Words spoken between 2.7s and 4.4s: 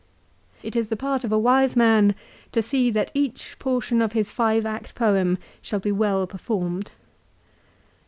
that each portion of his